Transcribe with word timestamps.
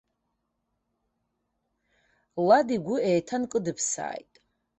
Лад 2.47 2.67
игәы 2.75 2.95
еиҭанкыдԥсааит. 3.09 4.33